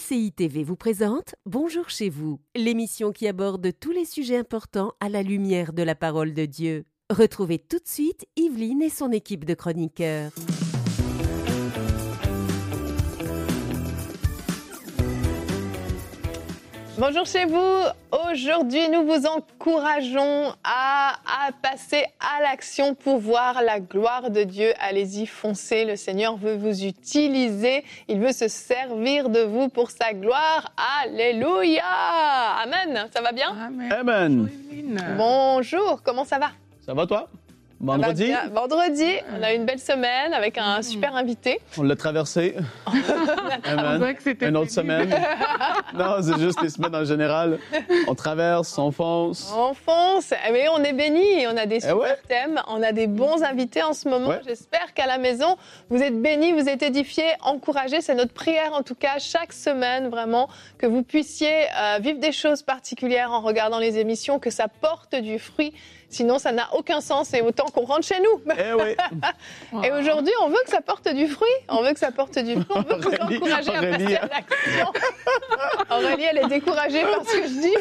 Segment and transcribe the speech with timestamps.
[0.00, 5.08] MCI TV vous présente Bonjour chez vous, l'émission qui aborde tous les sujets importants à
[5.08, 6.84] la lumière de la parole de Dieu.
[7.10, 10.32] Retrouvez tout de suite Yveline et son équipe de chroniqueurs.
[17.00, 17.80] Bonjour chez vous.
[18.30, 21.14] Aujourd'hui, nous vous encourageons à,
[21.46, 24.74] à passer à l'action pour voir la gloire de Dieu.
[24.78, 25.86] Allez-y, foncez.
[25.86, 27.84] Le Seigneur veut vous utiliser.
[28.06, 30.74] Il veut se servir de vous pour sa gloire.
[31.02, 31.82] Alléluia.
[32.64, 33.08] Amen.
[33.14, 33.48] Ça va bien?
[33.48, 33.90] Amen.
[33.90, 34.50] Amen.
[35.16, 36.02] Bonjour.
[36.02, 36.50] Comment ça va?
[36.84, 37.30] Ça va toi?
[37.82, 38.30] Vendredi.
[38.52, 39.10] Vendredi.
[39.38, 41.60] On a eu une belle semaine avec un super invité.
[41.78, 42.54] on l'a traversé.
[42.86, 45.08] On dirait que c'était Une autre semaine.
[45.94, 47.58] non, c'est juste les semaines en général.
[48.06, 49.50] On traverse, on fonce.
[49.56, 52.16] On fonce, mais on est bénis, on a des super Eh ouais.
[52.28, 54.28] thèmes, on a des bons invités en ce moment.
[54.28, 54.40] Ouais.
[54.46, 55.56] J'espère qu'à la maison,
[55.88, 58.00] vous êtes bénis, vous êtes édifiés, encouragés.
[58.02, 62.32] C'est notre prière en tout cas chaque semaine vraiment que vous puissiez euh, vivre des
[62.32, 65.72] choses particulières en regardant les émissions, que ça porte du fruit.
[66.10, 68.52] Sinon, ça n'a aucun sens et autant qu'on rentre chez nous.
[68.58, 68.96] Eh oui.
[69.84, 71.48] Et aujourd'hui, on veut que ça porte du fruit.
[71.68, 72.66] On veut que ça porte du fruit.
[72.70, 74.04] On veut vous Aurélie, encourager à Aurélie.
[74.04, 74.92] passer à l'action.
[75.90, 77.74] Aurélie, elle est découragée par ce que je dis.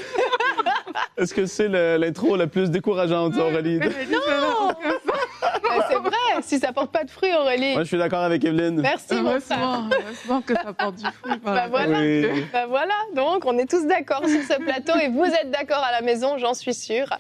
[1.18, 3.80] Est-ce que c'est l'intro la plus décourageante, Aurélie?
[3.80, 4.70] Non
[5.90, 7.74] C'est vrai, si ça porte pas de fruits, Aurélie.
[7.74, 8.82] Moi, je suis d'accord avec Evelyne.
[8.82, 9.32] Merci, mon.
[9.32, 11.34] Heureusement, heureusement que ça porte du fruit.
[11.44, 12.00] Bah voilà.
[12.00, 12.46] Oui.
[12.54, 15.92] Ben voilà, donc on est tous d'accord sur ce plateau et vous êtes d'accord à
[15.92, 17.18] la maison, j'en suis sûre.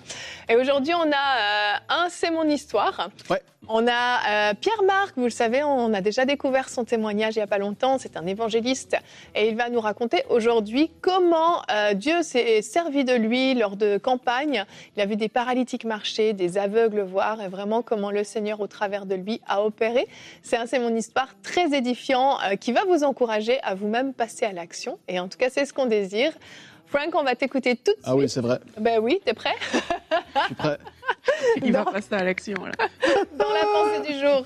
[0.47, 3.09] Et aujourd'hui, on a euh, un C'est mon histoire.
[3.29, 3.41] Ouais.
[3.71, 7.43] On a euh, Pierre-Marc, vous le savez, on a déjà découvert son témoignage il n'y
[7.43, 7.99] a pas longtemps.
[7.99, 8.97] C'est un évangéliste
[9.35, 13.97] et il va nous raconter aujourd'hui comment euh, Dieu s'est servi de lui lors de
[13.97, 14.63] campagne.
[14.95, 18.67] Il a vu des paralytiques marcher, des aveugles voir et vraiment comment le Seigneur, au
[18.67, 20.07] travers de lui, a opéré.
[20.41, 24.45] C'est un C'est mon histoire très édifiant euh, qui va vous encourager à vous-même passer
[24.45, 24.97] à l'action.
[25.09, 26.31] Et en tout cas, c'est ce qu'on désire.
[26.85, 28.05] Frank, on va t'écouter tout de suite.
[28.05, 28.59] Ah oui, c'est vrai.
[28.80, 29.55] Ben oui, t'es prêt?
[29.71, 30.77] Je suis prêt.
[31.63, 32.64] Il va passer à l'action.
[32.64, 32.71] là.
[33.37, 34.45] Dans la pensée du jour.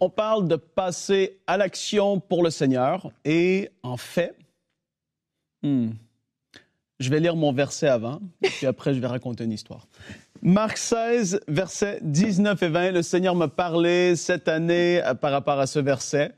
[0.00, 3.10] On parle de passer à l'action pour le Seigneur.
[3.24, 4.36] Et en fait,
[5.62, 5.90] hmm,
[7.00, 9.86] je vais lire mon verset avant, puis après, je vais raconter une histoire.
[10.42, 12.90] Marc 16, versets 19 et 20.
[12.92, 16.32] Le Seigneur m'a parlé cette année euh, par rapport à ce verset.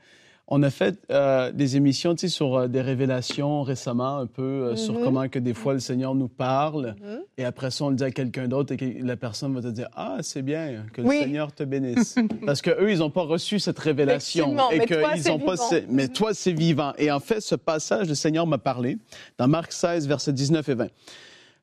[0.49, 4.41] On a fait euh, des émissions tu sais, sur euh, des révélations récemment, un peu
[4.41, 5.03] euh, sur Mhm.
[5.03, 6.95] comment que des fois le Seigneur nous parle.
[7.01, 7.19] Mhm.
[7.37, 9.67] Et après ça, on le dit à quelqu'un d'autre et que la personne va te
[9.67, 11.17] dire Ah, c'est bien, que Oui.
[11.17, 12.15] le Seigneur te bénisse.
[12.45, 14.55] Parce qu'eux, ils n'ont pas reçu cette révélation.
[14.71, 15.55] Et que toi, ils ont pas.
[15.55, 15.85] vivant.
[15.89, 16.93] Mais toi, c'est vivant.
[16.97, 18.97] Et en fait, ce passage, le Seigneur m'a parlé
[19.37, 20.87] dans Marc 16, versets 19 et 20.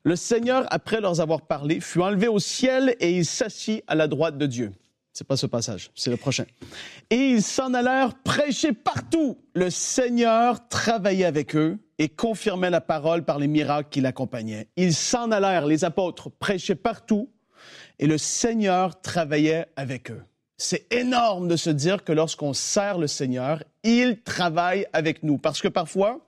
[0.02, 4.08] Le Seigneur, après leur avoir parlé, fut enlevé au ciel et il s'assit à la
[4.08, 4.72] droite de Dieu.
[5.14, 6.44] C'est pas ce passage, c'est le prochain.
[7.08, 9.38] Et ils s'en allèrent prêcher partout.
[9.54, 14.66] Le Seigneur travaillait avec eux et confirmait la parole par les miracles qui l'accompagnaient.
[14.76, 17.30] Ils s'en allèrent, les apôtres, prêchaient partout
[18.00, 20.22] et le Seigneur travaillait avec eux.
[20.56, 25.38] C'est énorme de se dire que lorsqu'on sert le Seigneur, il travaille avec nous.
[25.38, 26.26] Parce que parfois,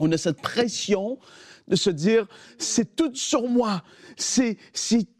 [0.00, 1.20] on a cette pression
[1.68, 2.26] de se dire,
[2.58, 3.82] c'est tout sur moi,
[4.16, 4.56] c'est,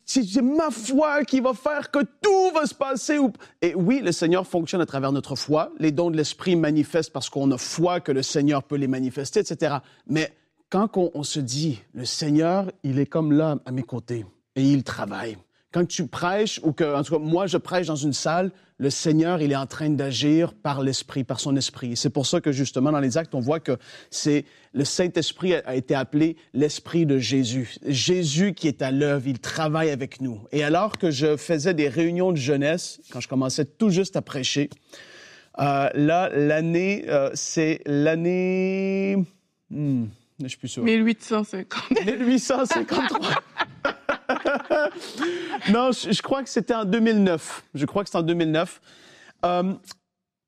[0.07, 3.19] c'est, ma foi qui va faire que tout va se passer.
[3.61, 5.73] Et oui, le Seigneur fonctionne à travers notre foi.
[5.79, 9.41] Les dons de l'Esprit manifestent parce qu'on a foi que le Seigneur peut les manifester,
[9.41, 9.79] etc.
[10.07, 10.33] Mais
[10.71, 14.25] quand on, on se dit, le Seigneur, il est comme là à mes côtés
[14.55, 15.37] et il travaille.
[15.77, 18.89] Quand tu prêches, ou que, en tout cas, moi, je prêche dans une salle, le
[18.89, 21.99] Seigneur, il est en train d'agir par l'Esprit, par son Esprit.
[21.99, 23.77] C'est pour ça que, justement, dans les actes, on voit que
[24.11, 27.75] c'est le Saint-Esprit a, été appelé l'Esprit de Jésus.
[27.85, 30.41] Jésus qui est à l'œuvre, il travaille avec nous.
[30.51, 34.23] Et alors que je faisais des réunions de jeunesse, quand je commençais tout juste à
[34.23, 34.71] prêcher,
[35.59, 39.19] euh, là, l'année, euh, c'est l'année...
[39.69, 40.07] Hmm,
[40.41, 40.83] je suis plus sûr.
[40.85, 41.91] 1850.
[42.07, 43.21] 1853.
[45.73, 47.65] non, je, crois que c'était en 2009.
[47.75, 48.81] Je crois que c'était en 2009.
[49.45, 49.75] Euh,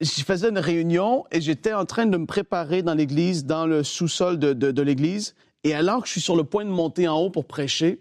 [0.01, 3.83] je faisais une réunion et j'étais en train de me préparer dans l'église, dans le
[3.83, 5.35] sous-sol de, l'église.
[5.65, 8.01] Et alors que je suis sur le point de monter en haut pour prêcher,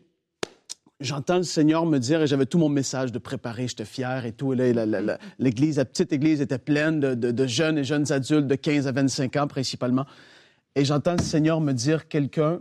[0.99, 4.31] j'entends le Seigneur me dire, et j'avais tout mon message de préparer, j'étais fier et
[4.31, 4.53] tout.
[4.53, 7.83] Là, la- la- la- l'église, la petite église était pleine de, de- de jeunes et
[7.83, 10.05] jeunes adultes de 15 à 25 ans principalement.
[10.75, 12.59] Et j'entends le Seigneur me dire, quelqu'un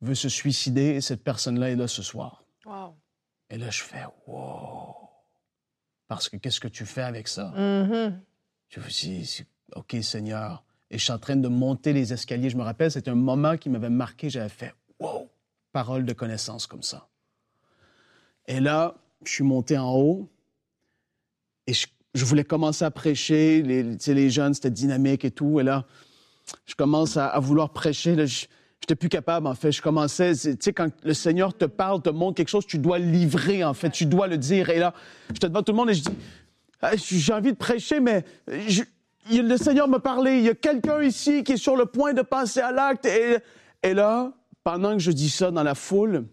[0.00, 2.44] veut se suicider et cette personne-là est là ce soir.
[3.50, 4.94] Et là, je fais, wow.
[6.06, 7.48] Parce que qu'est-ce que tu fais avec ça?
[7.56, 8.20] Mhm.
[8.68, 10.64] Je me dis, OK, Seigneur.
[10.90, 12.50] Et je suis en train de monter les escaliers.
[12.50, 14.30] Je me rappelle, c'était un moment qui m'avait marqué.
[14.30, 15.28] J'avais fait, wow,
[15.72, 17.08] parole de connaissance comme ça.
[18.46, 20.30] Et là, je suis monté en haut.
[21.66, 23.62] Et je- je voulais commencer à prêcher.
[23.62, 25.60] Les, les jeunes, c'était dynamique et tout.
[25.60, 25.84] Et là,
[26.64, 28.14] je commence à, à vouloir prêcher.
[28.16, 28.46] Là, je
[28.84, 29.72] n'étais plus capable, en fait.
[29.72, 32.98] Je commençais, tu sais, quand le Seigneur te parle, te montre quelque chose, tu dois
[32.98, 33.90] livrer, en fait.
[33.90, 34.70] Tu dois le dire.
[34.70, 34.94] Et là,
[35.32, 36.16] j'étais devant tout le monde et je dis,
[36.80, 38.24] Ah, j'ai envie de prêcher, mais
[38.68, 38.82] je-
[39.30, 40.38] le Seigneur m'a parlé.
[40.38, 43.04] Il y a quelqu'un ici qui est sur le point de passer à l'acte.
[43.06, 43.38] Et,
[43.82, 44.32] et là,
[44.64, 46.24] pendant que je dis ça dans la foule,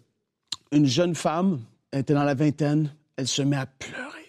[0.71, 1.59] une jeune femme,
[1.91, 4.24] elle était dans la vingtaine, elle se met à pleurer.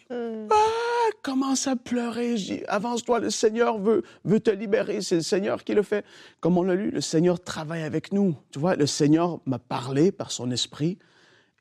[1.26, 2.37] Commence à pleurer.
[2.37, 5.00] Je dis, avance-toi, le Seigneur veut, veut te libérer.
[5.00, 6.05] C'est le Seigneur qui le fait.
[6.38, 8.37] Comme on l'a lu, le Seigneur travaille avec nous.
[8.52, 10.99] Tu vois, le Seigneur m'a parlé par son esprit.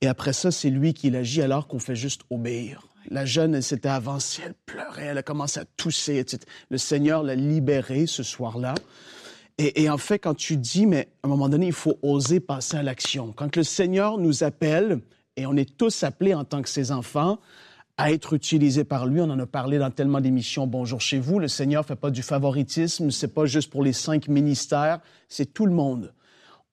[0.01, 2.87] Et après ça, c'est lui qui l'agit alors qu'on fait juste obéir.
[3.09, 6.43] La jeune, elle s'était avancée, elle pleurait, elle a commencé à tousser, etc.
[6.69, 8.75] Le Seigneur l'a libérée ce soir-là.
[9.57, 12.39] Et, et en fait, quand tu dis, mais à un moment donné, il faut oser
[12.39, 13.33] passer à l'action.
[13.35, 14.99] Quand le Seigneur nous appelle,
[15.37, 17.39] et on est tous appelés en tant que ses enfants,
[17.97, 19.21] à être utilisés par lui.
[19.21, 20.67] On en a parlé dans tellement d'émissions.
[20.67, 21.39] Bonjour chez vous.
[21.39, 23.11] Le Seigneur fait pas du favoritisme.
[23.11, 24.99] C'est pas juste pour les cinq ministères.
[25.29, 26.13] C'est tout le monde.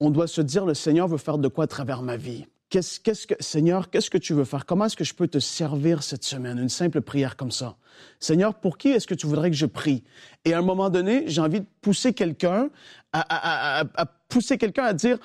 [0.00, 2.46] On doit se dire, le Seigneur veut faire de quoi à travers ma vie?
[2.70, 4.64] Qu'est-ce, qu'est-ce que, Seigneur, qu'est-ce que tu veux faire?
[4.66, 6.58] Comment est-ce que je peux te servir cette semaine?
[6.58, 7.76] Une simple prière comme ça.
[8.18, 10.02] Seigneur, pour qui est-ce que tu voudrais que je prie?
[10.46, 12.70] Et à un moment donné, j'ai envie de pousser quelqu'un
[13.12, 15.18] à, à- à- à- pousser quelqu'un à dire,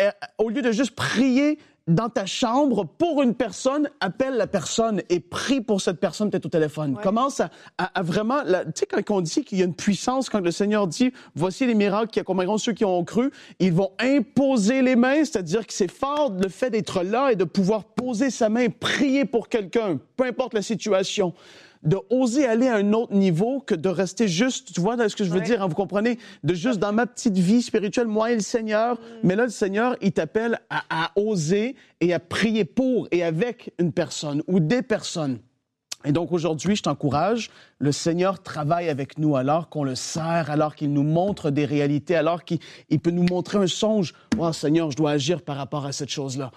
[0.00, 5.02] euh, au lieu de juste prier dans ta chambre pour une personne, appelle la personne
[5.08, 6.94] et prie pour cette personne peut-être au téléphone.
[6.94, 7.02] Ouais.
[7.02, 9.74] Commence à, à- à vraiment, la- tu sais, quand on dit qu'il y a une
[9.74, 13.72] puissance, quand le Seigneur dit, voici les miracles qui accompagneront ceux qui ont cru, ils
[13.72, 17.84] vont imposer les mains, c'est-à-dire que c'est fort le fait d'être là et de pouvoir
[17.84, 21.32] poser sa main, prier pour quelqu'un, peu importe la situation
[21.82, 25.24] de oser aller à un autre niveau que de rester juste, tu vois ce que
[25.24, 25.44] je veux Ouais.
[25.44, 28.98] dire, hein, vous comprenez, de juste dans ma petite vie spirituelle, moi et le Seigneur,
[29.22, 33.72] mais là le Seigneur, il t'appelle à, à oser et à prier pour et avec
[33.78, 35.38] une personne ou des personnes.
[36.04, 37.50] Et donc aujourd'hui, je t'encourage,
[37.80, 42.14] le Seigneur travaille avec nous alors qu'on le sert, alors qu'il nous montre des réalités,
[42.14, 44.14] alors qu'il il peut nous montrer un songe.
[44.38, 46.52] Oh Seigneur, je dois agir par rapport à cette chose-là.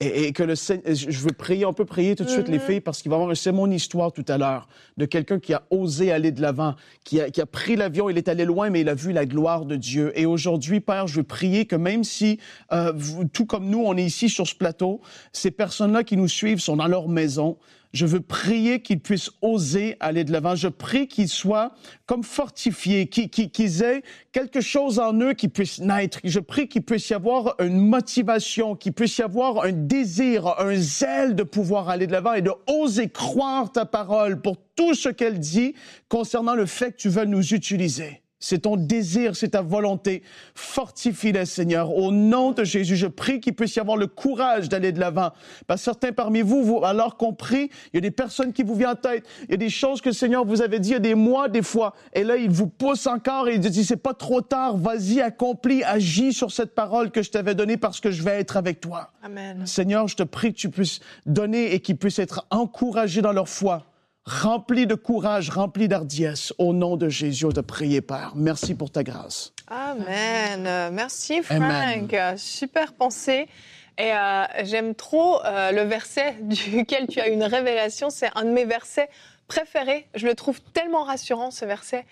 [0.00, 2.58] Et, et que le Seigneur, je veux prier, on peut prier tout de suite les
[2.58, 5.54] filles parce qu'il va y avoir c'est mon histoire tout à l'heure de quelqu'un qui
[5.54, 6.74] a osé aller de l'avant,
[7.04, 9.24] qui a, qui a pris l'avion, il est allé loin, mais il a vu la
[9.24, 10.12] gloire de Dieu.
[10.18, 12.40] Et aujourd'hui, Père, je veux prier que même si,
[12.72, 15.00] euh, vous- tout comme nous, on est ici sur ce plateau,
[15.32, 17.56] ces personnes-là qui nous suivent sont dans leur maison,
[17.94, 20.56] je veux prier qu'ils puissent oser aller de l'avant.
[20.56, 21.72] Je prie qu'ils soient
[22.06, 24.02] comme fortifiés, qu'ils aient
[24.32, 26.18] quelque chose en eux qui puisse naître.
[26.24, 30.74] Je prie qu'il puisse y avoir une motivation, qu'il puisse y avoir un désir, un
[30.74, 35.08] zèle de pouvoir aller de l'avant et de oser croire ta parole pour tout ce
[35.08, 35.74] qu'elle dit
[36.08, 38.23] concernant le fait que tu veux nous utiliser.
[38.44, 40.22] C'est ton désir, c'est ta volonté.
[40.54, 41.96] Fortifie-les, Seigneur.
[41.96, 45.30] Au nom de Jésus, je prie qu'il puisse y avoir le courage d'aller de l'avant.
[45.66, 48.62] Parce que certains parmi vous, vous, alors qu'on prie, il y a des personnes qui
[48.62, 49.24] vous viennent en tête.
[49.44, 51.14] Il y a des choses que le Seigneur vous avait dit il y a des
[51.14, 51.94] mois, des fois.
[52.12, 54.76] Et là, il vous pousse encore et il dit, c'est pas trop tard.
[54.76, 58.58] Vas-y, accomplis, agis sur cette parole que je t'avais donnée parce que je vais être
[58.58, 59.10] avec toi.
[59.22, 59.66] Amen.
[59.66, 63.48] Seigneur, je te prie que tu puisses donner et qu'ils puissent être encouragés dans leur
[63.48, 63.86] foi,
[64.24, 66.52] remplis de courage, remplis d'hardiesse.
[66.58, 68.32] Au nom de Jésus, je te prie, Père.
[68.34, 69.52] Merci pour ta grâce.
[69.68, 70.66] Amen.
[70.66, 71.62] Euh, Merci Frank.
[71.62, 72.08] Amen.
[72.12, 73.48] Euh, Super pensée.
[73.96, 78.10] Et euh, j'aime trop euh, le verset duquel tu as une révélation.
[78.10, 79.08] C'est un de mes versets
[79.46, 80.06] préférés.
[80.14, 82.04] Je le trouve tellement rassurant ce verset.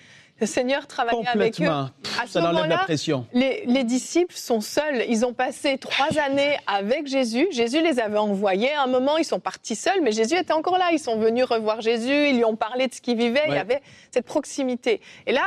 [0.42, 1.66] Le Seigneur travaillait avec eux.
[1.66, 1.90] Complètement.
[2.20, 3.26] À ce Ça enlève la pression.
[3.32, 5.04] les, les disciples sont seuls.
[5.08, 7.46] Ils ont passé trois années avec Jésus.
[7.52, 8.72] Jésus les avait envoyés.
[8.72, 10.88] À un moment, ils sont partis seuls, mais Jésus était encore là.
[10.90, 12.30] Ils sont venus revoir Jésus.
[12.30, 13.44] Ils lui ont parlé de ce qu'il vivait.
[13.46, 15.00] Il y avait cette proximité.
[15.28, 15.44] Et là,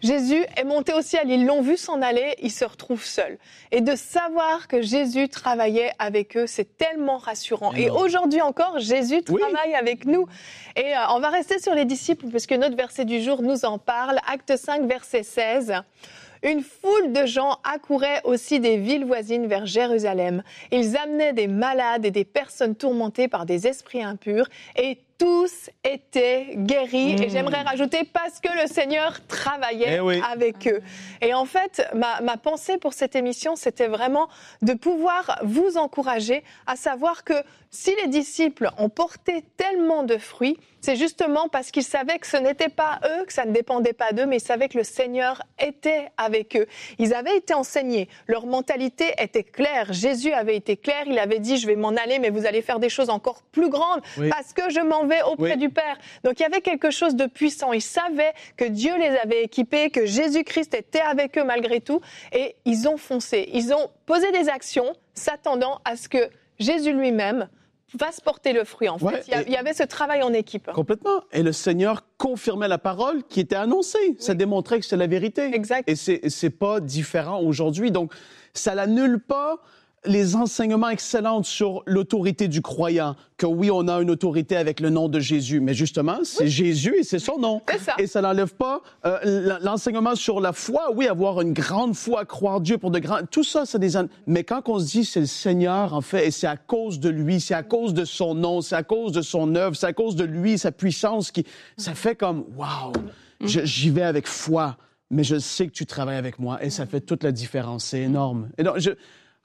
[0.00, 1.28] Jésus est monté au ciel.
[1.28, 2.36] Ils l'ont vu s'en aller.
[2.42, 3.38] Ils se retrouvent seuls.
[3.72, 7.72] Et de savoir que Jésus travaillait avec eux, c'est tellement rassurant.
[7.74, 9.40] Et aujourd'hui encore, Jésus Oui.
[9.40, 10.26] travaille avec nous.
[10.76, 13.64] Et euh, on va rester sur les disciples parce que notre verset du jour nous
[13.64, 14.18] en parle.
[14.26, 15.74] Acte 5, verset 16.
[16.44, 20.44] Une foule de gens accourait aussi des villes voisines vers Jérusalem.
[20.70, 26.54] Ils amenaient des malades et des personnes tourmentées par des esprits impurs et tous étaient
[26.56, 27.12] guéris.
[27.12, 27.30] Et Mm.
[27.30, 30.22] j'aimerais rajouter parce que le Seigneur travaillait Eh oui.
[30.30, 30.80] avec eux.
[31.20, 34.28] Et en fait, ma, ma pensée pour cette émission, c'était vraiment
[34.62, 37.34] de pouvoir vous encourager à savoir que
[37.70, 40.56] si les disciples ont porté tellement de fruits,
[40.88, 44.12] c'est justement parce qu'ils savaient que ce n'était pas eux, que ça ne dépendait pas
[44.12, 46.66] d'eux, mais ils savaient que le Seigneur était avec eux.
[46.98, 49.92] Ils avaient été enseignés, leur mentalité était claire.
[49.92, 52.78] Jésus avait été clair, il avait dit, je vais m'en aller, mais vous allez faire
[52.78, 54.30] des choses encore plus grandes Oui.
[54.30, 55.56] parce que je m'en vais auprès Oui.
[55.58, 55.98] du Père.
[56.24, 57.74] Donc il y avait quelque chose de puissant.
[57.74, 62.00] Ils savaient que Dieu les avait équipés, que Jésus-Christ était avec eux malgré tout,
[62.32, 63.50] et ils ont foncé.
[63.52, 67.50] Ils ont posé des actions s'attendant à ce que Jésus lui-même
[67.96, 68.88] fasse porter le fruit.
[68.88, 70.70] En fait, Ouais, il, y il avait ce travail en équipe.
[70.72, 71.22] Complètement.
[71.32, 74.16] Et le Seigneur confirmait la parole qui était annoncée.
[74.18, 75.54] Ça démontrait que c'est la vérité.
[75.54, 75.88] Exact.
[75.88, 77.90] Et c'est c'est pas différent aujourd'hui.
[77.90, 78.12] Donc,
[78.52, 79.58] ça n'annule pas
[80.04, 84.90] les enseignements excellents sur l'autorité du croyant, que oui, on a une autorité avec le
[84.90, 87.60] nom de Jésus, mais justement, c'est Jésus et c'est son nom.
[87.80, 87.94] Ça.
[87.98, 90.92] Et ça n'enlève pas euh, l'enseignement sur la foi.
[90.94, 93.20] Oui, avoir une grande foi, croire Dieu pour de grands...
[93.30, 93.92] Tout ça, c'est des...
[94.26, 97.08] Mais quand on se dit c'est le Seigneur, en fait, et c'est à cause de
[97.08, 99.92] lui, c'est à cause de son nom, c'est à cause de son œuvre, c'est à
[99.92, 101.44] cause de lui, sa puissance, qui...
[101.76, 102.92] ça fait comme, wow,
[103.40, 104.76] je- j'y vais avec foi,
[105.10, 107.84] mais je sais que tu travailles avec moi, et ça fait toute la différence.
[107.86, 108.48] C'est énorme.
[108.58, 108.90] Et donc, je...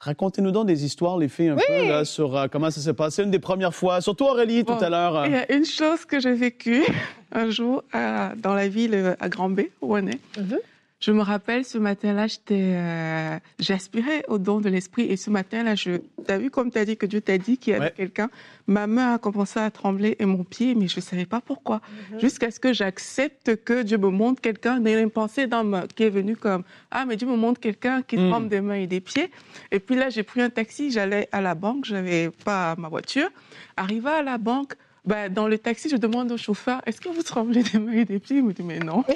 [0.04, 3.22] Racontez-nous donc des histoires, les filles, un peu, là, sur euh, comment ça s'est passé
[3.22, 4.00] une des premières fois.
[4.00, 5.16] Surtout Aurélie, tout à l'heure.
[5.16, 6.82] euh, Il y a une chose que j'ai vécue
[7.32, 10.18] un jour à- dans la ville euh, à Grand B, où on est.
[10.38, 10.58] Mhm.
[11.04, 15.02] Je me rappelle, ce matin-là, j'étais, euh, j'aspirais au don de l'esprit.
[15.02, 17.72] Et ce matin-là, je, t'as vu comme tu as dit que Dieu t'a dit qu'il
[17.74, 17.92] y avait Ouais.
[17.94, 18.30] quelqu'un.
[18.66, 21.82] Ma main a commencé à trembler et mon pied, mais je ne savais pas pourquoi.
[22.20, 24.80] Jusqu'à ce que j'accepte que Dieu me montre quelqu'un.
[24.82, 27.36] Il y a une pensée dans ma- qui est venue comme Ah, mais Dieu me
[27.36, 28.30] montre quelqu'un qui Mm.
[28.30, 29.30] tremble des mains et des pieds.
[29.72, 32.88] Et puis là, j'ai pris un taxi, j'allais à la banque, je n'avais pas ma
[32.88, 33.28] voiture.
[33.76, 37.22] Arrivé à la banque, bah, dans le taxi, je demande au chauffeur Est-ce que vous
[37.22, 38.38] tremblez des mains et des pieds?
[38.38, 39.04] Il me dit Mais non.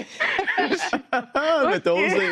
[1.12, 2.28] Ah, mais t'as osé.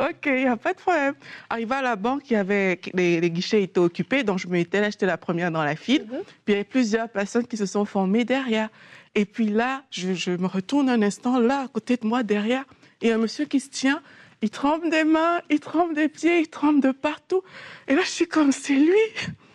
[0.00, 1.14] Ok, il n'y a pas de problème.
[1.48, 4.80] Arrivé à la banque, il y avait, les, les guichets étaient occupés, donc je m'étais
[4.80, 6.02] là, j'étais la première dans la file.
[6.02, 6.18] Mhm.
[6.18, 8.68] Puis il y avait plusieurs personnes qui se sont formées derrière.
[9.14, 12.64] Et puis là, je, je me retourne un instant, là, à côté de moi, derrière,
[13.00, 14.02] et un monsieur qui se tient,
[14.42, 17.42] il tremble des mains, il tremble des pieds, il tremble de partout.
[17.86, 18.92] Et là, je suis comme, c'est lui,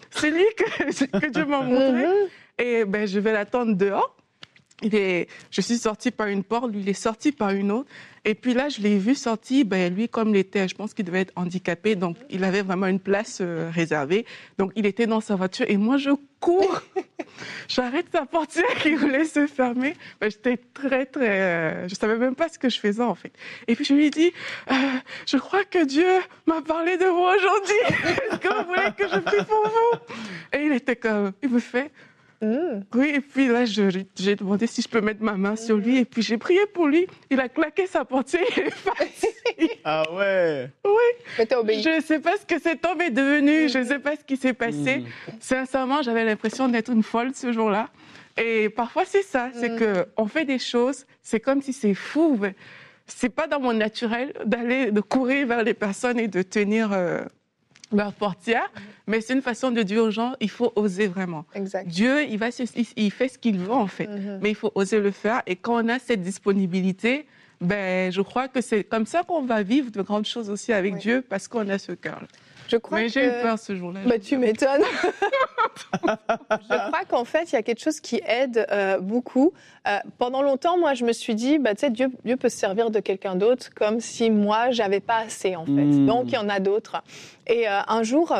[0.09, 2.05] c'est lui que, que Dieu m'a montré.
[2.57, 4.15] Et ben, je vais l'attendre dehors.
[4.81, 7.89] Il est, je suis sortie par une porte, lui, il est sorti par une autre.
[8.25, 9.65] Et puis là, je l'ai vu sortir.
[9.65, 12.87] Ben, lui, comme il était, je pense qu'il devait être handicapé, donc il avait vraiment
[12.87, 14.25] une place euh, réservée.
[14.57, 16.09] Donc il était dans sa voiture et moi, je
[16.41, 16.81] cours.
[17.69, 19.95] J'arrête sa portière qui voulait se fermer.
[20.19, 21.29] Ben, J'étais très, très.
[21.29, 23.31] euh, je savais même pas ce que je faisais en fait.
[23.67, 24.33] Et puis je lui ai dit,
[24.69, 24.75] euh,
[25.25, 26.07] je crois que Dieu
[26.45, 27.79] m'a parlé de vous aujourd'hui.
[28.31, 29.99] Est-ce que vous voulez que je prie pour vous?
[30.51, 31.89] Et il était comme, il me fait.
[32.43, 32.83] Mhm.
[32.95, 35.97] Oui, et puis là, je- j'ai demandé si je peux mettre ma main sur lui,
[35.99, 37.07] et puis j'ai prié pour lui.
[37.29, 39.27] Il a claqué sa portière, il est parti.
[39.85, 40.69] Ah ouais.
[41.37, 41.81] Mais t'as obéi.
[41.83, 44.23] Je ne sais pas ce que cet homme est devenu, je ne sais pas ce
[44.23, 44.99] qui s'est passé.
[44.99, 45.05] Mm.
[45.39, 47.89] Sincèrement, j'avais l'impression d'être une folle ce jour-là.
[48.37, 49.79] Et parfois, c'est ça, c'est Mm.
[49.79, 52.37] que on fait des choses, c'est comme si c'est fou.
[52.41, 52.55] mais
[53.05, 57.21] C'est pas dans mon naturel d'aller, de courir vers les personnes et de tenir euh,
[57.93, 58.69] leur portière,
[59.07, 61.45] mais c'est une façon de dire aux gens, il faut oser vraiment.
[61.55, 61.87] Exact.
[61.87, 62.63] Dieu, il, va se-
[62.97, 64.39] il- fait ce qu'il veut en fait, Mhm.
[64.41, 65.41] mais il faut oser le faire.
[65.47, 67.25] Et quand on a cette disponibilité,
[67.61, 70.95] ben, je crois que c'est comme ça qu'on va vivre de grandes choses aussi avec
[70.95, 70.99] Oui.
[70.99, 72.21] Dieu, parce qu'on a ce cœur.
[72.67, 73.13] Je crois Mais que...
[73.13, 74.01] j'ai eu peur ce jour-là.
[74.05, 74.83] Bah, tu m'étonnes.
[76.03, 79.53] je crois qu'en fait, il y a quelque chose qui aide euh, beaucoup.
[79.87, 82.57] Euh, pendant longtemps, moi, je me suis dit, bah, tu sais, Dieu, Dieu peut se
[82.57, 85.71] servir de quelqu'un d'autre comme si moi, j'avais pas assez, en fait.
[85.71, 86.05] Mm.
[86.05, 87.03] Donc, il y en a d'autres.
[87.47, 88.33] Et euh, un jour,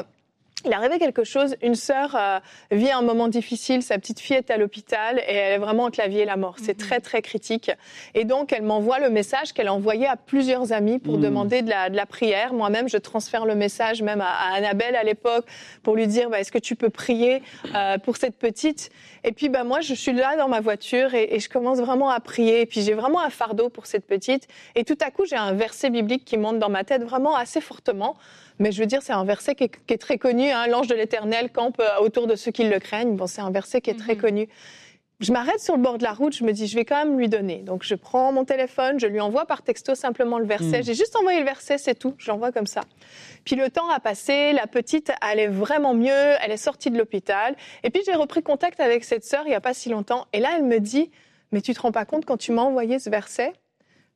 [0.66, 1.56] il arrivé quelque chose.
[1.62, 2.40] Une sœur euh,
[2.72, 3.82] vit un moment difficile.
[3.84, 6.38] Sa petite fille est à l'hôpital et elle est vraiment entre la vie et la
[6.38, 6.56] mort.
[6.62, 7.72] C'est très, très critique.
[8.16, 11.22] Et donc, elle m'envoie le message qu'elle a envoyé à plusieurs amis pour Mm.
[11.22, 12.54] demander de la, de la prière.
[12.54, 15.46] Moi-même, je transfère le message même à, à Annabelle à l'époque
[15.84, 17.42] pour lui dire bah, est-ce que tu peux prier
[17.76, 18.90] euh, pour cette petite?
[19.24, 22.10] Et puis, bah, moi, je suis là dans ma voiture et, et je commence vraiment
[22.10, 22.62] à prier.
[22.62, 24.48] Et puis, j'ai vraiment un fardeau pour cette petite.
[24.76, 27.62] Et tout à coup, j'ai un verset biblique qui monte dans ma tête vraiment assez
[27.62, 28.16] fortement.
[28.60, 30.50] Mais je veux dire, c'est un verset qui est, qui est très connu.
[30.50, 33.16] Hein, L'ange de l'Éternel campe euh, autour de ceux qui le craignent.
[33.16, 34.22] Bon, c'est un verset qui est très Mhm.
[34.22, 34.50] connu.
[35.20, 37.18] Je m'arrête sur le bord de la route, je me dis, je vais quand même
[37.18, 37.58] lui donner.
[37.60, 40.80] Donc, je prends mon téléphone, je lui envoie par texto simplement le verset.
[40.80, 40.84] Mm.
[40.84, 42.14] J'ai juste envoyé le verset, c'est tout.
[42.18, 42.82] Je l'envoie comme ça.
[43.46, 46.10] Puis le temps a passé, la petite allait vraiment mieux,
[46.42, 47.56] elle est sortie de l'hôpital.
[47.84, 50.26] Et puis, j'ai repris contact avec cette sœur il n'y a pas si longtemps.
[50.34, 51.10] Et là, elle me dit,
[51.54, 53.54] mais tu te rends pas compte quand tu m'as envoyé ce verset?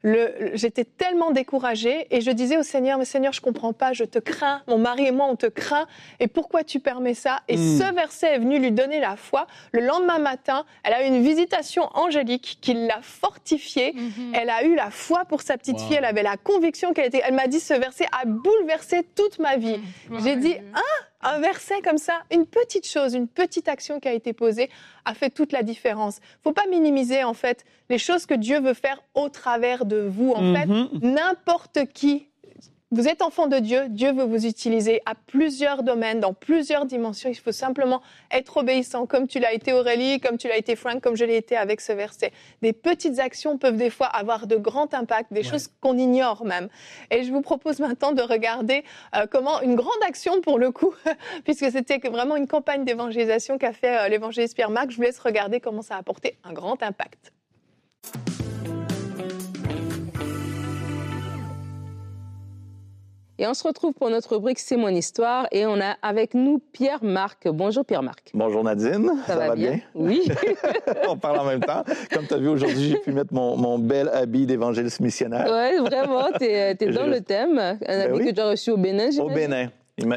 [0.03, 4.19] J'étais tellement découragée et je disais au Seigneur, mais Seigneur, je comprends pas, je te
[4.19, 5.87] crains, mon mari et moi, on te craint,
[6.19, 7.41] et pourquoi tu permets ça?
[7.47, 7.77] Et Mm.
[7.79, 9.47] ce verset est venu lui donner la foi.
[9.71, 13.95] Le lendemain matin, elle a eu une visitation angélique qui l'a fortifiée.
[14.33, 15.87] Elle a eu la foi pour sa petite Wow.
[15.87, 17.21] fille, elle avait la conviction qu'elle était.
[17.25, 19.79] Elle m'a dit, ce verset a bouleversé toute ma vie.
[20.23, 20.79] J'ai dit, ah,
[21.29, 24.69] Un verset comme ça, une petite chose, une petite action qui a été posée
[25.03, 26.19] a fait toute la différence.
[26.43, 30.31] Faut pas minimiser en fait les choses que Dieu veut faire au travers de vous.
[30.31, 30.89] En fait, Mhm.
[31.01, 32.27] n'importe qui
[32.91, 37.29] vous êtes enfant de Dieu, Dieu veut vous utiliser à plusieurs domaines, dans plusieurs dimensions.
[37.29, 38.01] Il faut simplement
[38.31, 41.35] être obéissant, comme tu l'as été Aurélie, comme tu l'as été Frank, comme je l'ai
[41.35, 42.31] été avec ce verset.
[42.61, 46.69] Des petites actions peuvent des fois avoir de grands impacts, des choses qu'on ignore même.
[47.11, 50.93] Et je vous propose maintenant de regarder euh, comment une grande action pour le coup,
[51.43, 54.91] puisque c'était vraiment une campagne d'évangélisation qu'a fait euh, l'évangéliste Pierre Marc.
[54.91, 57.33] Je vous laisse regarder comment ça a apporté un grand impact.
[63.39, 66.59] Et on se retrouve pour notre rubrique C'est mon histoire et on a avec nous
[66.71, 67.47] Pierre-Marc.
[67.47, 68.31] Bonjour Pierre-Marc.
[68.33, 69.11] Bonjour Nadine.
[69.27, 69.79] Ça, va, bien?
[69.93, 70.27] Oui.
[71.07, 71.83] on parle en même temps.
[72.11, 75.45] Comme tu as vu aujourd'hui, j'ai pu mettre mon, mon bel habit d'évangéliste missionnaire.
[75.47, 76.29] Oui, vraiment.
[76.39, 77.59] Tu es, dans le thème.
[77.59, 79.69] Un ben habit que tu as reçu au Bénin, Au Bénin.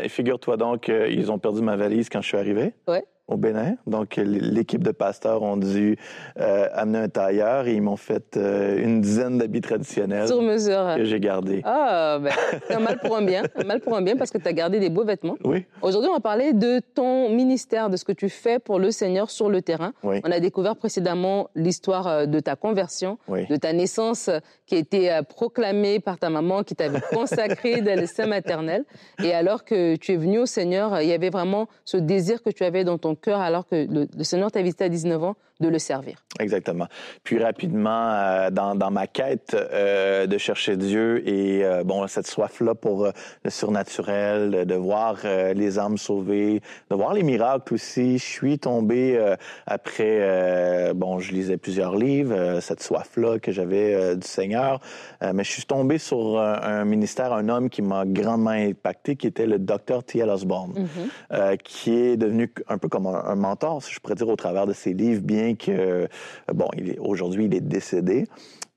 [0.09, 2.73] Figure-toi donc, ils ont perdu ma valise quand je suis arrivé.
[2.89, 3.77] Ouais au Bénin.
[3.87, 5.97] Donc, l'équipe de pasteurs ont dû
[6.39, 10.27] euh, amener un tailleur et ils m'ont fait euh, une dizaine d'habits traditionnels.
[10.27, 10.95] Sur mesure.
[10.97, 11.63] Que j'ai gardés.
[11.65, 12.33] Ah, ben,
[12.67, 13.43] c'est un mal pour un bien.
[13.55, 15.37] Un mal pour un bien parce que tu as gardé des beaux vêtements.
[15.45, 15.65] Oui.
[15.81, 19.31] Aujourd'hui, on va parler de ton ministère, de ce que tu fais pour le Seigneur
[19.31, 19.93] sur le terrain.
[20.03, 20.21] Oui.
[20.25, 23.47] On a découvert précédemment l'histoire euh, de ta conversion, oui.
[23.47, 24.29] de ta naissance
[24.67, 28.85] qui a été proclamée par ta maman, qui t'avait consacré dans le sein maternel.
[29.23, 32.51] Et alors que tu es venu au Seigneur, il y avait vraiment ce désir que
[32.51, 35.79] tu avais dans ton alors que le, Seigneur t'a visité à 19 ans de le
[35.79, 36.17] servir.
[36.39, 36.87] Exactement.
[37.23, 42.27] Puis rapidement, euh, dans, dans, ma quête euh, de chercher Dieu et euh, bon cette
[42.27, 43.09] soif-là pour
[43.45, 45.19] le surnaturel, de voir
[45.55, 49.19] les âmes sauvées, de voir les miracles aussi, je suis tombé
[49.67, 54.81] après, bon, je lisais plusieurs livres, cette soif-là que j'avais du Seigneur,
[55.21, 59.47] mais je suis tombé sur un, ministère, un homme qui m'a grandement impacté, qui était
[59.47, 60.31] le docteur T.L.
[60.31, 61.59] Osborne, mm-hmm.
[61.59, 64.67] qui est devenu un peu comme un, un mentor, si je pourrais dire, au travers
[64.67, 66.09] de ses livres, bien que,
[66.53, 66.69] bon,
[67.01, 68.27] aujourd'hui, il est décédé.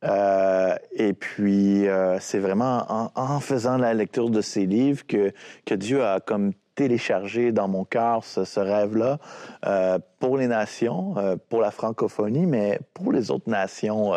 [0.04, 5.32] Euh, et puis, euh, c'est vraiment en, faisant la lecture de ces livres que,
[5.66, 9.20] que Dieu a comme téléchargé dans mon cœur ce, rêve-là
[9.66, 11.14] euh, pour les nations,
[11.48, 14.14] pour la francophonie, mais pour les autres nations,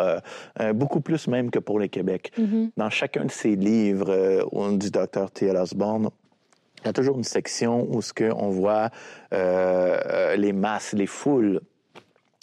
[0.73, 2.31] beaucoup plus même que pour les Québec.
[2.37, 2.71] Mm-hmm.
[2.75, 5.55] Dans chacun de ces livres du docteur T.L.
[5.55, 6.09] Osborne,
[6.81, 8.89] il y a toujours une section où ce que on voit
[9.31, 11.61] les masses, les foules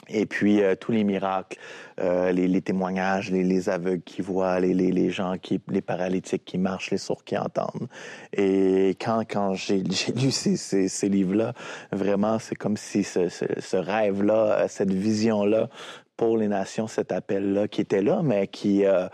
[0.09, 1.59] et puis euh, tous les miracles,
[2.01, 6.91] euh, les, témoignages, les, les, aveugles qui voient, les, gens qui, les paralytiques qui marchent,
[6.91, 7.89] les sourds qui entendent.
[8.33, 11.53] Et quand quand j'ai lu ces, ces, livres-là,
[11.93, 15.69] vraiment c'est comme si ce, rêve-là, euh, cette vision-là
[16.17, 19.11] pour les nations, cet appel-là qui était là, mais qui a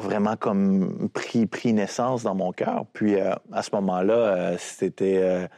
[0.00, 2.84] vraiment comme pris pris naissance dans mon cœur.
[2.92, 5.48] Puis à ce moment-là, c'était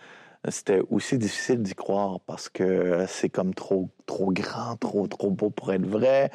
[0.49, 5.51] c'était aussi difficile d'y croire parce que c'est comme trop trop grand, trop trop beau
[5.51, 6.31] pour être vrai.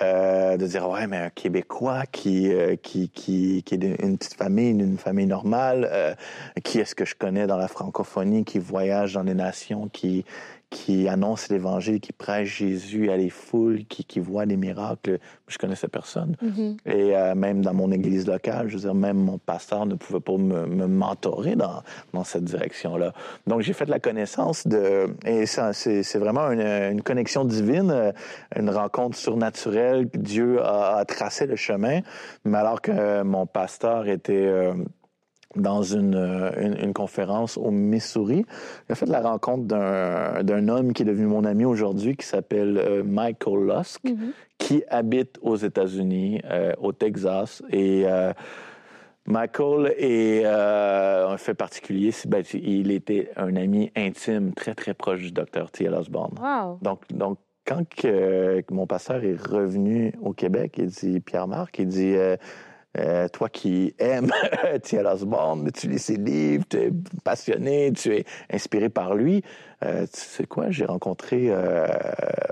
[0.00, 4.38] Euh, de dire ouais mais un Québécois qui euh, qui qui qui est une petite
[4.44, 6.14] famille, une famille normale, euh,
[6.64, 10.24] qui est-ce que je connais dans la francophonie, qui voyage dans les nations, qui
[10.70, 15.18] qui annonce l'Évangile, qui prêche Jésus à les foules, qui, qui voit des miracles?
[15.46, 16.36] Je connaissais personne.
[16.42, 16.76] Mm-hmm.
[16.84, 20.20] Et euh, même dans mon église locale, je veux dire, même mon pasteur ne pouvait
[20.20, 23.14] pas me, me mentorer dans, dans cette direction-là.
[23.46, 25.06] Donc, j'ai fait la connaissance de...
[25.24, 28.12] Et c'est vraiment une, une, connexion divine, euh,
[28.56, 30.08] une rencontre surnaturelle.
[30.14, 32.00] Dieu a, a, tracé le chemin.
[32.44, 34.46] Mais alors que mon pasteur était...
[34.46, 34.72] Euh,
[35.56, 38.44] dans une, euh, une, une, conférence au Missouri.
[38.88, 43.66] J'ai fait la rencontre d'un homme qui est devenu mon ami aujourd'hui, qui s'appelle Michael
[43.66, 44.32] Lusk, mm-hmm.
[44.58, 47.62] qui habite aux États-Unis, euh, au Texas.
[47.70, 48.32] Et euh,
[49.28, 52.12] Michael est euh, un fait particulier.
[52.26, 55.94] Ben, il était un ami intime, très, très proche du docteur T.L.
[55.94, 56.34] Osborne.
[56.40, 56.78] Wow.
[56.80, 62.14] Donc, donc, quand que, mon pasteur est revenu au Québec, il dit, Pierre-Marc, il dit...
[62.96, 64.32] Euh, toi qui aimes
[64.82, 65.06] T.L.
[65.06, 66.90] Osborne, tu lis ses livres, tu es
[67.22, 69.44] passionné, tu es inspiré par lui.
[69.84, 71.86] Euh, tu sais quoi, j'ai rencontré euh,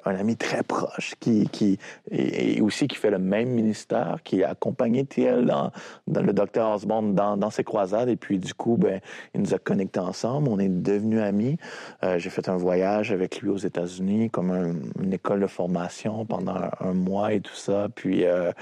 [0.04, 1.78] un ami très proche qui, qui
[2.10, 5.72] et, aussi qui fait le même ministère, qui a accompagné TL dans,
[6.06, 8.08] dans le docteur Osborne dans, dans, ses croisades.
[8.08, 9.00] Et puis du coup, ben,
[9.34, 10.48] il nous a connectés ensemble.
[10.48, 11.58] On est devenus amis.
[12.04, 16.24] Euh, j'ai fait un voyage avec lui aux États-Unis, comme un, une école de formation
[16.24, 17.88] pendant un, mois et tout ça.
[17.94, 18.52] Puis, euh,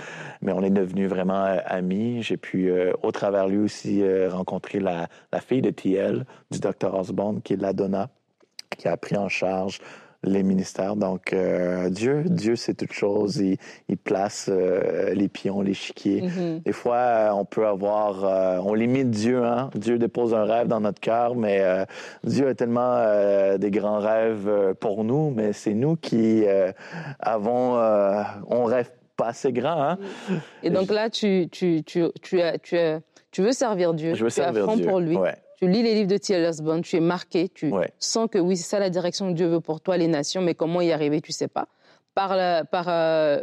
[0.41, 2.23] mais on est devenus vraiment euh, amis.
[2.23, 2.73] J'ai pu,
[3.03, 7.57] au travers lui aussi, rencontrer la, la fille de TL, du docteur Osborne, qui est
[7.57, 8.09] Ladonna
[8.77, 9.79] qui a pris en charge
[10.27, 10.97] les ministères.
[10.97, 13.37] Donc, euh, Dieu, Dieu, c'est toute chose.
[13.37, 13.59] Il,
[13.91, 16.23] il place euh, les pions, l'échiquier.
[16.23, 16.63] Mm-hmm.
[16.63, 19.45] Des fois, euh, on peut avoir, on limite Dieu.
[19.45, 19.69] Hein?
[19.75, 21.63] Dieu dépose un rêve dans notre cœur, mais
[22.25, 23.05] Dieu a tellement
[23.59, 26.45] des grands rêves pour nous, mais c'est nous qui
[27.21, 27.75] avons,
[28.49, 29.83] on rêve pas assez grand.
[29.83, 29.99] Hein?
[30.63, 34.15] Et donc là, tu, tu, tu, tu, as- tu, as- tu veux servir Dieu.
[34.15, 34.87] Je veux tu servir Dieu.
[34.87, 35.17] pour lui.
[35.17, 35.37] Ouais.
[35.59, 36.45] Tu lis les livres de T.L.
[36.47, 37.91] Osborne, tu es marqué, tu Ouais.
[37.99, 40.55] sens que oui, c'est ça la direction que Dieu veut pour toi, les nations, mais
[40.55, 41.67] comment y arriver, tu sais pas.
[42.15, 42.93] Par, la- par euh,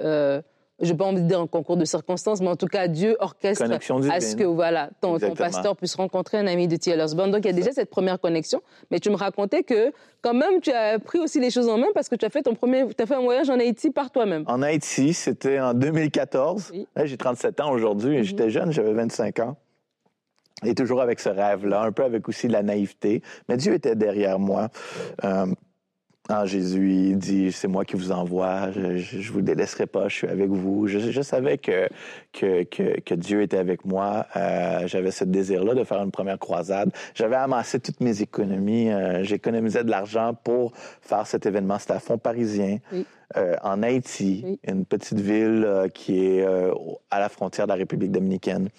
[0.03, 0.41] euh,
[0.81, 3.15] je n'ai pas envie de dire un concours de circonstances, mais en tout cas, Dieu
[3.19, 3.63] orchestre
[4.11, 6.99] à ce que voilà, ton, pasteur puisse rencontrer un ami de T.L.
[7.01, 7.29] Osborne.
[7.31, 9.91] Donc il y a déjà cette première connexion, mais tu me racontais que
[10.23, 12.41] quand même, tu as pris aussi les choses en main parce que tu as fait
[12.41, 14.43] ton premier, as fait un voyage en Haïti par toi-même.
[14.47, 16.71] En Haïti, c'était en 2014.
[16.73, 16.87] Oui.
[17.03, 18.17] J'ai 37 ans aujourd'hui.
[18.17, 18.23] Mhm.
[18.23, 19.57] J'étais jeune, j'avais 25 ans.
[20.65, 23.21] Et toujours avec ce rêve-là, un peu avec aussi de la naïveté.
[23.49, 24.69] Mais Dieu était derrière moi.
[25.23, 25.47] Euh,
[26.29, 30.15] en Jésus, il dit, c'est moi qui vous envoie, je ne vous délaisserai pas, je
[30.15, 30.87] suis avec vous.
[30.87, 31.89] Je, savais que,
[32.31, 34.27] que, que, Dieu était avec moi.
[34.35, 36.91] Euh, J'avais ce désir-là de faire une première croisade.
[37.15, 38.91] J'avais amassé toutes mes économies.
[38.91, 41.79] Euh, J'économisais de l'argent pour faire cet événement.
[41.79, 42.77] C'était à Fond parisien.
[43.37, 44.59] Euh, en Haïti, Oui.
[44.67, 46.73] une petite ville euh, qui est euh,
[47.09, 48.69] à la frontière de la République dominicaine.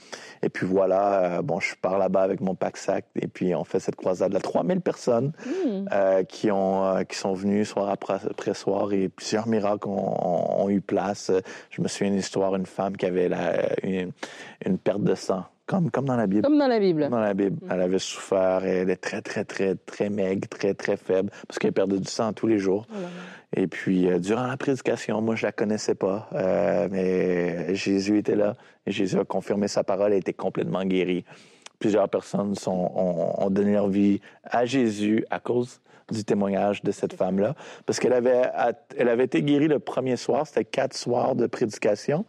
[0.43, 3.97] Et puis voilà, bon, je pars là-bas avec mon pack-sac et puis on fait cette
[3.97, 4.41] croisade-là.
[4.41, 5.33] 3000 personnes
[5.65, 5.87] Hmm.
[6.29, 10.69] qui, ont, qui sont venues soir après, après soir et plusieurs miracles ont, ont- ont
[10.69, 11.31] eu place.
[11.71, 14.13] Je me souviens d'une histoire, une femme qui avait la- une,
[14.67, 16.43] une perte de sang, comme, comme dans la Bible.
[16.43, 17.09] Comme dans la Bible.
[17.09, 20.99] Dans la Bible, elle avait souffert, elle est très, très, très, très maigre, très, très
[20.99, 22.87] faible, parce qu'elle perdait du sang tous les jours.
[22.91, 23.09] Oh là là.
[23.55, 28.37] Et puis, euh, durant la prédication, moi, je la connaissais pas, euh, mais Jésus était
[28.37, 28.55] là.
[28.87, 31.25] Et Jésus a confirmé sa parole, elle était complètement guérie.
[31.79, 35.81] Plusieurs personnes sont, ont, ont donné leur vie à Jésus à cause
[36.11, 37.55] du témoignage de cette femme-là,
[37.87, 38.43] parce qu'elle avait,
[38.99, 42.27] elle avait été guérie le premier soir, c'était quatre soirs de prédication.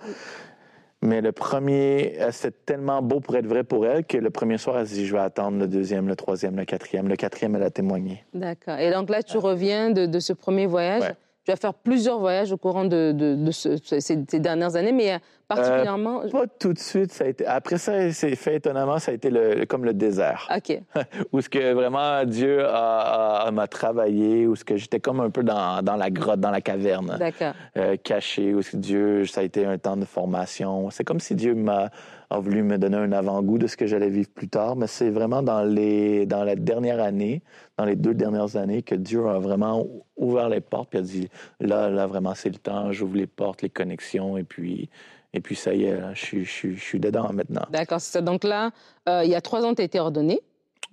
[1.03, 4.57] Mais le premier, euh, c'était tellement beau pour être vrai pour elle que le premier
[4.57, 7.09] soir, elle s'est dit, je vais attendre le deuxième, le troisième, le quatrième.
[7.09, 8.23] Le quatrième, elle a témoigné.
[8.33, 8.79] D'accord.
[8.79, 11.01] Et donc là, tu reviens de, de ce premier voyage?
[11.01, 11.15] Ouais.
[11.45, 14.93] Tu vas faire plusieurs voyages au courant de, de, de ce- ces, ces dernières années,
[14.93, 15.17] mais euh,
[15.49, 16.21] particulièrement.
[16.31, 17.45] Pas tout de suite, ça a été.
[17.45, 20.79] Après ça, c'est fait étonnamment, ça a été le, comme le désert, Ok.
[21.33, 25.81] où ce que vraiment Dieu m'a travaillé, où ce que j'étais comme un peu dans,
[25.81, 27.53] dans la grotte, dans la caverne, D'accord.
[27.77, 30.89] euh, caché, où ce que Dieu, ça a été un temps de formation.
[30.91, 31.89] C'est comme si Dieu m'a
[32.33, 35.11] a voulu me donner un avant-goût de ce que j'allais vivre plus tard, mais c'est
[35.11, 37.43] vraiment dans les dans la dernière année,
[37.77, 39.85] dans les deux dernières années, que Dieu a vraiment
[40.17, 43.61] ouvert les portes, puis a dit là, là vraiment c'est le temps, j'ouvre les portes,
[43.61, 44.89] les connexions, et puis
[45.33, 47.65] et puis ça y est, là, je je suis je suis dedans maintenant.
[47.69, 48.01] D'accord.
[48.01, 48.21] c'est ça.
[48.21, 48.71] Donc là,
[49.07, 50.41] euh, il y a trois ans, tu as été ordonné.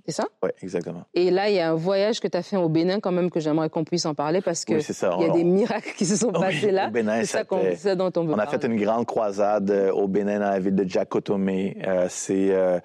[0.06, 0.24] C'est ça?
[0.42, 1.04] Ouais, exactement.
[1.14, 3.30] Et là, il y a un voyage que tu as fait au Bénin, quand même,
[3.30, 4.86] que j'aimerais qu'on puisse en parler parce que Oui,
[5.20, 6.88] il y a des miracles qui se sont Oui, passés là.
[6.88, 7.44] au Bénin, c'est ça,
[7.76, 8.58] ça dont on veut On a parler.
[8.58, 11.76] fait une grande croisade euh, au Bénin, dans la ville de Djakotomé.
[11.86, 12.80] Euh, c'est euh,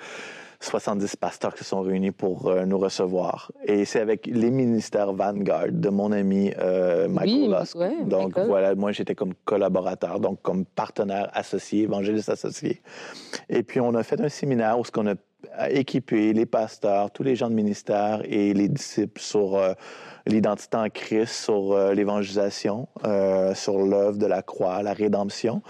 [0.62, 3.52] 70 pasteurs qui se sont réunis pour euh, nous recevoir.
[3.66, 7.76] Et c'est avec les ministères Vanguard de mon ami euh, Michael Oui, Lusk.
[7.76, 8.48] ouais, donc Michael.
[8.48, 12.82] voilà, moi j'étais comme collaborateur, donc comme partenaire associé, évangéliste associé.
[13.50, 15.16] Et puis on a fait un séminaire où ce qu'on a
[15.70, 19.74] équipé les pasteurs, tous les gens de ministère et les disciples sur euh,
[20.28, 25.62] l'identité en Christ, sur euh, l'évangélisation, euh, sur l'œuvre de la croix, la rédemption.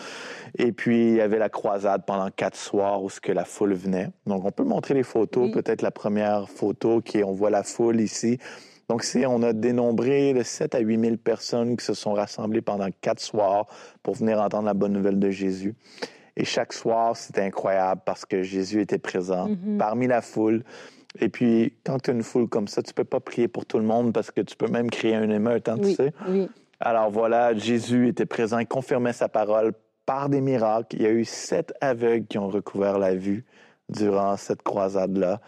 [0.58, 3.74] Et puis, il y avait la croisade pendant quatre soirs où ce que la foule
[3.74, 4.10] venait.
[4.26, 5.52] Donc, on peut montrer les photos, Oui.
[5.52, 8.40] peut-être la première photo qui est, on voit la foule ici.
[8.88, 12.62] Donc, c'est, on a dénombré de 7 à 8 000 personnes qui se sont rassemblées
[12.62, 13.68] pendant quatre soirs
[14.04, 15.74] pour venir entendre la bonne nouvelle de Jésus.
[16.38, 19.78] Et chaque soir, c'était incroyable parce que Jésus était présent Mhm.
[19.78, 20.64] parmi la foule.
[21.20, 23.78] Et puis, quand tu as une foule comme ça, tu peux pas prier pour tout
[23.80, 26.12] le monde parce que tu peux même créer un émeute, hein, tu sais.
[26.28, 26.50] oui.
[26.82, 29.72] Alors voilà, Jésus était présent, il confirmait sa parole
[30.06, 30.98] par des miracles.
[30.98, 33.46] Il y a eu sept aveugles qui ont recouvert la vue
[33.90, 35.40] durant cette croisade-là.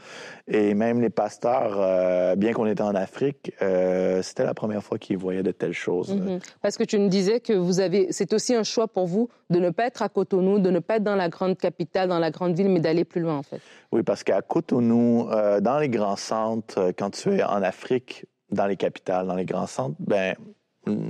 [0.48, 4.98] Et même les pasteurs, euh, bien qu'on était en Afrique, euh, c'était la première fois
[4.98, 6.16] qu'ils voyaient de telles choses.
[6.16, 6.40] Mhm.
[6.62, 9.60] Parce que tu me disais que vous avez, c'est aussi un choix pour vous de
[9.60, 12.32] ne pas être à Cotonou, de ne pas être dans la grande capitale, dans la
[12.32, 13.62] grande ville, mais d'aller plus loin en fait.
[13.92, 18.66] Oui, parce qu'à Cotonou, euh, dans les grands centres, quand tu es en Afrique, dans
[18.66, 20.36] les capitales, dans les grands centres, ben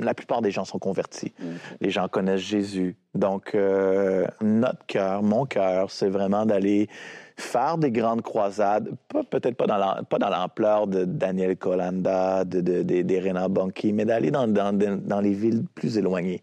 [0.02, 1.34] la plupart des gens sont convertis.
[1.82, 2.96] Les gens connaissent Jésus.
[3.16, 6.88] Donc, euh, notre cœur, mon cœur, c'est vraiment d'aller
[7.40, 8.90] faire des grandes croisades,
[9.30, 14.32] peut-être pas dans l'ampleur de Daniel Colanda, de, de, de- des Renan Banqui, mais d'aller
[14.32, 16.42] dans, dans, dans les villes plus éloignées.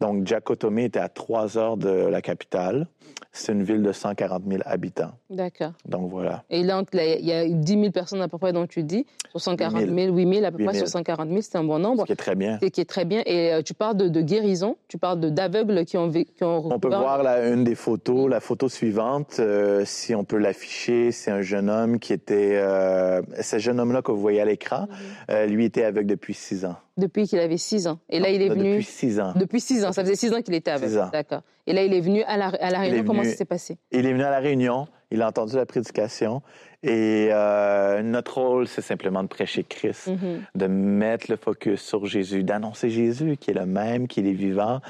[0.00, 2.86] Donc, Giacotomé était à trois heures de la capitale.
[3.32, 5.12] C'est une ville de 140 000 habitants.
[5.28, 5.72] D'accord.
[5.86, 6.42] Donc, voilà.
[6.50, 8.66] Et là, il y a- il y a 10 000 personnes à peu près dont
[8.66, 10.86] tu dis, sur 140 000, 8 000 à peu 8 près 000.
[10.86, 12.06] sur 140 000, c'est un bon Ce nombre.
[12.06, 12.58] qui est très bien.
[12.60, 13.22] C'est qui est très bien.
[13.26, 16.80] Et euh, tu parles de, de guérison, tu parles d'aveugles qui ont qui ont On
[16.80, 21.30] peut voir la, une des photos, la photo suivante, euh, si on peut l'afficher, c'est
[21.30, 25.32] un jeune homme qui était, euh, ce jeune homme-là que vous voyez à l'écran, Mm-hmm.
[25.32, 26.76] euh, lui était aveugle depuis six ans.
[26.96, 27.98] depuis qu'il avait 6 ans.
[28.10, 28.70] Et là, il est Non, venu.
[28.72, 29.32] Depuis six ans.
[29.34, 29.92] Depuis 6 ans.
[29.92, 30.88] Ça faisait 6 ans qu'il était avec.
[30.90, 31.08] Six ans.
[31.12, 31.42] D'accord.
[31.66, 33.04] Et là, il est venu à la, à réunion.
[33.04, 33.78] Comment ça s'est passé?
[33.90, 36.42] Il est venu à la réunion, il a entendu la prédication
[36.82, 40.42] et euh, notre rôle, c'est simplement de prêcher Christ, Mhm.
[40.54, 44.80] de mettre le focus sur Jésus, d'annoncer Jésus qui est le même, qui est vivant.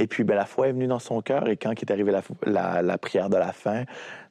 [0.00, 2.22] Et puis, ben, la foi est venue dans son cœur et quand est arrivé la,
[2.46, 3.82] la, la prière de la fin,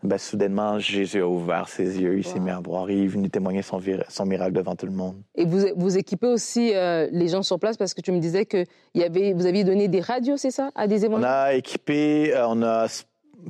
[0.02, 2.42] ben, soudainement, Jésus a ouvert ses yeux, il s'est Wow.
[2.46, 3.82] mis à voir et il est venu témoigner son,
[4.26, 5.18] miracle devant tout le monde.
[5.36, 8.46] Et vous, vous équipez aussi euh, les gens sur place parce que tu me disais
[8.46, 11.26] que il y avait, vous aviez donné des radios, c'est ça, à des On évangiles
[11.26, 12.88] a équipé, euh, on a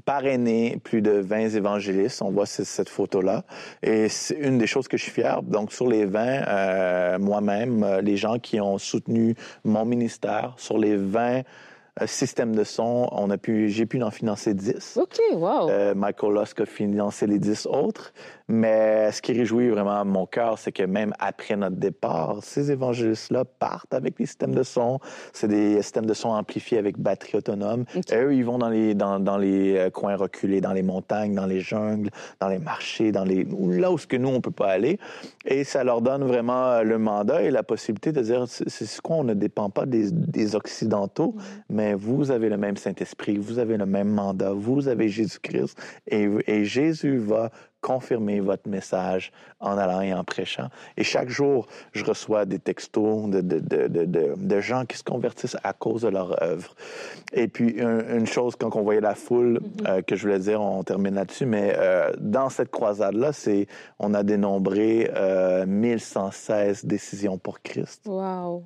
[0.06, 2.22] parrainé plus de 20 évangélistes.
[2.22, 3.44] On voit ce- cette photo-là.
[3.84, 5.42] Et c'est une des choses que je suis fier.
[5.44, 10.96] Donc, sur les 20, euh, moi-même, les gens qui ont soutenu mon ministère, sur les
[10.98, 11.42] 20
[12.06, 14.98] systèmes de son, on a pu, j'ai pu en financer 10.
[15.02, 15.70] Ok, wow.
[15.70, 18.14] Euh, Michael Lusk a financé les 10 autres.
[18.50, 23.44] Mais ce qui réjouit vraiment mon cœur, c'est que même après notre départ, ces évangélistes-là
[23.44, 25.00] partent avec des systèmes de son.
[25.34, 27.84] C'est des systèmes de son amplifiés avec batterie autonome.
[28.14, 31.46] Eux, ils vont dans les, dans, dans les euh, coins reculés, dans les montagnes, dans
[31.46, 34.70] les jungles, dans les marchés, dans les, là où ce que nous, on peut pas
[34.70, 34.98] aller.
[35.46, 39.02] Et ça leur donne vraiment euh, le mandat et la possibilité de dire, c'est c'est
[39.02, 41.36] quoi, on ne dépend pas des, des Occidentaux,
[41.70, 46.28] mais vous avez le même Saint-Esprit, vous avez le même mandat, vous avez Jésus-Christ et,
[46.48, 50.68] et Jésus va confirmer votre message en allant et en prêchant.
[50.98, 54.98] Et chaque jour, je reçois des textos de, de, de, de, de- de gens qui
[54.98, 56.74] se convertissent à cause de leur œuvre.
[57.34, 60.60] Et puis, un- une chose, quand on voyait la foule, euh, que je voulais dire,
[60.60, 63.68] on termine là-dessus, mais euh, dans cette croisade-là, c'est,
[64.00, 68.02] on a dénombré euh, 1116 décisions pour Christ.
[68.08, 68.66] Wow.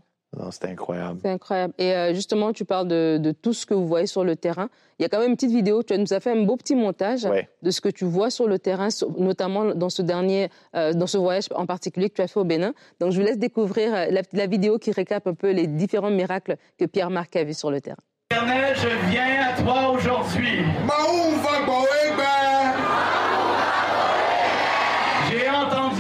[0.52, 1.20] C'était incroyable.
[1.22, 1.74] C'est incroyable.
[1.78, 4.70] Et euh, justement, tu parles de, de tout ce que vous voyez sur le terrain.
[4.98, 5.84] Il y a quand même une petite vidéo.
[5.84, 7.50] Tu nous as fait un beau petit montage Ouais.
[7.62, 11.18] de ce que tu vois sur le terrain, notamment dans ce dernier, euh, dans ce
[11.18, 12.74] voyage en particulier que tu as fait au Bénin.
[13.02, 16.12] Donc, je vous laisse découvrir euh, la, la vidéo qui récap un peu les différents
[16.12, 17.98] miracles que Pierre-Marc a vus sur le terrain.
[18.32, 20.60] Éternel, je viens à toi aujourd'hui.
[20.60, 22.01] J'ai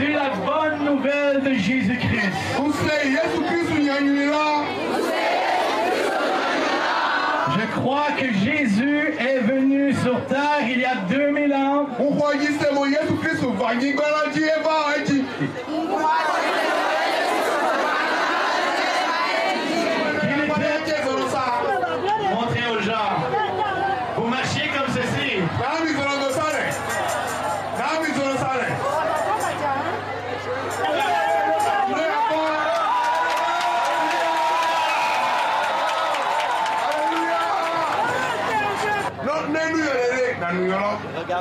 [0.02, 2.32] entendu la bonne nouvelle de Jésus-Christ.
[7.58, 11.86] Je crois que Jésus est venu sur terre il y a 2000 ans.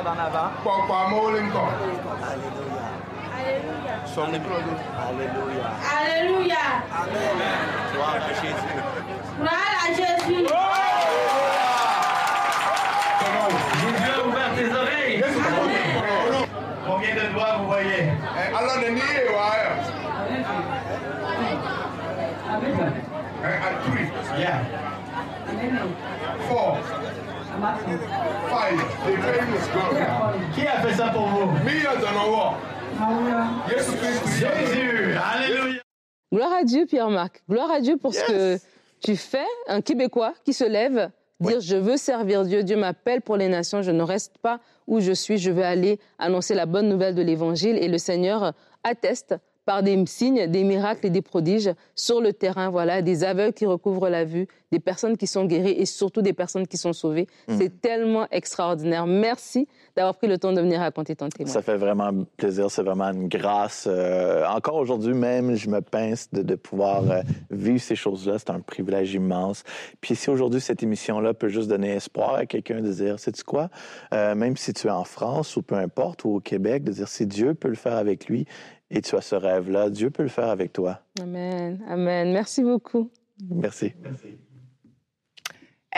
[0.01, 0.49] Regarde en avant.
[5.07, 5.67] Alléluia.
[6.01, 6.63] Alléluia.
[7.93, 8.73] Gloire à Jésus.
[9.37, 10.45] Gloire à Jésus.
[14.27, 15.23] Ouvert tes oreilles.
[16.87, 18.03] Combien de doigts vous voyez
[24.39, 24.63] Yeah.
[30.55, 31.51] Qui a fait ça pour vous
[34.39, 35.15] Jésus.
[35.33, 35.81] Alléluia.
[36.33, 37.43] Gloire à Dieu, Pierre-Marc.
[37.49, 38.57] Gloire à Dieu pour ce que
[39.01, 39.45] tu fais.
[39.67, 42.63] Un Québécois qui se lève, dire je veux servir Dieu.
[42.63, 43.81] Dieu m'appelle pour les nations.
[43.81, 45.37] Je ne reste pas où je suis.
[45.37, 47.77] Je veux aller annoncer la bonne nouvelle de l'Évangile.
[47.77, 49.35] Et le Seigneur atteste
[49.65, 52.69] par des signes, des miracles et des prodiges sur le terrain.
[52.69, 56.33] Voilà, des aveugles qui recouvrent la vue, des personnes qui sont guéries et surtout des
[56.33, 57.27] personnes qui sont sauvées.
[57.47, 59.05] C'est tellement extraordinaire.
[59.05, 61.53] Merci d'avoir pris le temps de venir raconter ton témoignage.
[61.53, 63.87] Ça fait vraiment plaisir, c'est vraiment une grâce.
[63.89, 68.39] Euh, encore aujourd'hui même, je me pince de, de pouvoir euh, vivre ces choses-là.
[68.39, 69.63] C'est un privilège immense.
[69.99, 73.69] Puis si aujourd'hui cette émission-là peut juste donner espoir à quelqu'un de dire, sais-tu quoi,
[74.13, 77.07] Euh, même si tu es en France ou peu importe, ou au Québec, de dire
[77.07, 78.45] si Dieu peut le faire avec lui
[78.89, 80.99] et tu as ce rêve-là, Dieu peut le faire avec toi.
[81.21, 81.81] Amen.
[81.87, 82.31] Amen.
[82.31, 83.09] Merci beaucoup.
[83.49, 83.93] Merci.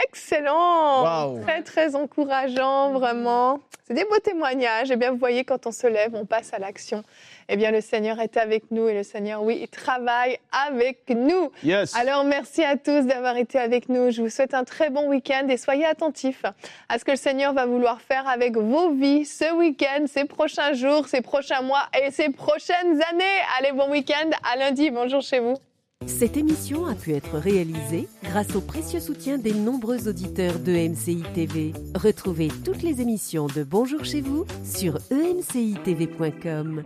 [0.02, 1.40] Excellent Wow.
[1.42, 3.60] Très, très encourageant, vraiment.
[3.86, 4.90] C'est des beaux témoignages.
[4.90, 7.04] Et bien, vous voyez, quand on se lève, on passe à l'action.
[7.48, 11.52] Eh bien, le Seigneur est avec nous et le Seigneur, oui, il travaille avec nous.
[11.62, 11.94] Yes.
[11.94, 14.10] Alors, merci à tous d'avoir été avec nous.
[14.10, 16.44] Je vous souhaite un très bon week-end et soyez attentifs
[16.88, 20.72] à ce que le Seigneur va vouloir faire avec vos vies ce week-end, ces prochains
[20.72, 23.40] jours, ces prochains mois et ces prochaines années.
[23.58, 24.30] Allez, bon week-end.
[24.50, 24.90] À lundi.
[24.90, 25.58] Bonjour chez vous.
[26.06, 31.22] Cette émission a pu être réalisée grâce au précieux soutien des nombreux auditeurs de MCI
[31.34, 31.72] TV.
[31.94, 36.84] Retrouvez toutes les émissions de Bonjour chez vous sur emcitv.com.